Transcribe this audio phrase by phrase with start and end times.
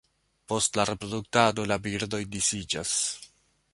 [0.53, 2.95] Post la reproduktado la birdoj disiĝas.